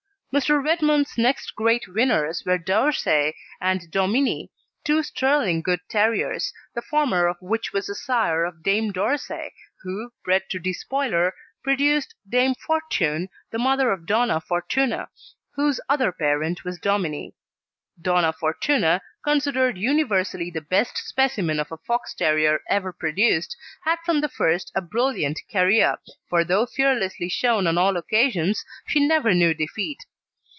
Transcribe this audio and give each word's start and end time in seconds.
Mr. 0.33 0.63
Redmond's 0.63 1.17
next 1.17 1.57
great 1.57 1.89
winners 1.89 2.45
were 2.45 2.57
D'Orsay 2.57 3.33
and 3.59 3.91
Dominie, 3.91 4.49
two 4.85 5.03
sterling 5.03 5.61
good 5.61 5.81
terriers, 5.89 6.53
the 6.73 6.81
former 6.81 7.27
of 7.27 7.35
which 7.41 7.73
was 7.73 7.87
the 7.87 7.95
sire 7.95 8.45
of 8.45 8.63
Dame 8.63 8.93
D'Orsay, 8.93 9.51
who, 9.81 10.09
bred 10.23 10.43
to 10.51 10.57
Despoiler, 10.57 11.33
produced 11.63 12.15
Dame 12.29 12.55
Fortune, 12.55 13.27
the 13.51 13.57
mother 13.59 13.91
of 13.91 14.05
Donna 14.05 14.39
Fortuna, 14.39 15.09
whose 15.55 15.81
other 15.89 16.13
parent 16.13 16.63
was 16.63 16.79
Dominie. 16.79 17.35
Donna 18.01 18.31
Fortuna, 18.31 19.01
considered 19.25 19.77
universally 19.77 20.49
the 20.49 20.61
best 20.61 20.95
specimen 20.97 21.59
of 21.59 21.73
a 21.73 21.77
Fox 21.77 22.13
terrier 22.13 22.61
ever 22.69 22.93
produced, 22.93 23.57
had 23.83 23.99
from 24.05 24.21
the 24.21 24.29
first 24.29 24.71
a 24.75 24.81
brilliant 24.81 25.41
career, 25.51 25.97
for 26.29 26.45
though 26.45 26.65
fearlessly 26.65 27.27
shown 27.27 27.67
on 27.67 27.77
all 27.77 27.97
occasions 27.97 28.63
she 28.87 29.05
never 29.05 29.33
knew 29.33 29.53
defeat. 29.53 30.05